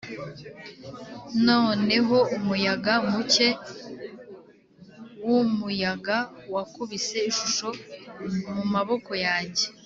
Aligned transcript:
noneho 1.47 2.17
umuyaga 2.37 2.93
muke 3.11 3.49
wumuyaga 5.27 6.17
wakubise 6.53 7.17
ishusho 7.31 7.69
mumaboko 8.55 9.11
yanjye 9.25 9.65